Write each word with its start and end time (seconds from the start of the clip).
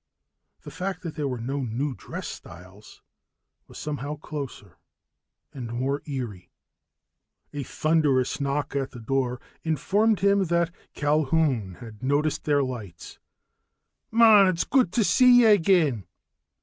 The 0.63 0.71
fact 0.71 1.03
that 1.03 1.13
there 1.13 1.27
were 1.27 1.37
no 1.37 1.59
new 1.61 1.93
dress 1.93 2.27
styles 2.27 3.03
was 3.67 3.77
somehow 3.77 4.15
closer 4.15 4.79
and 5.53 5.71
more 5.71 6.01
eerie. 6.07 6.49
A 7.53 7.61
thunderous 7.61 8.41
knock 8.41 8.75
at 8.75 8.93
the 8.93 8.99
door 8.99 9.39
informed 9.63 10.21
him 10.21 10.45
that 10.45 10.73
Culquhoun 10.95 11.75
had 11.81 12.01
noticed 12.01 12.45
their 12.45 12.63
lights. 12.63 13.19
"Mon, 14.09 14.47
it's 14.47 14.63
guid 14.63 14.91
to 14.93 15.03
see 15.03 15.41
ye 15.41 15.45
again!" 15.45 16.05